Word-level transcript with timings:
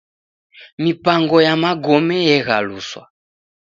Mipango 0.83 1.37
ya 1.47 1.53
magome 1.63 2.17
eghaluswa. 2.37 3.03